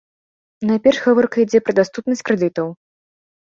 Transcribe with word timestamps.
Найперш 0.69 1.01
гаворка 1.05 1.37
ідзе 1.45 1.59
пра 1.67 1.73
даступнасць 1.83 2.25
крэдытаў. 2.33 2.67